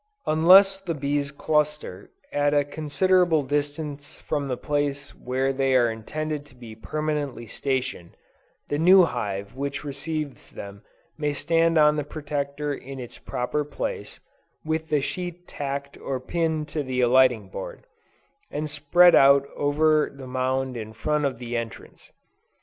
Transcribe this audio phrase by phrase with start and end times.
[0.25, 6.43] Unless the bees cluster at a considerable distance from the place where they are intended
[6.47, 8.17] to be permanently stationed,
[8.69, 10.81] the new hive which receives them
[11.19, 14.19] may stand on the Protector in its proper place,
[14.65, 17.85] with the sheet tacked or pinned to the alighting board,
[18.49, 22.11] and spread out over the mound in front of the entrance.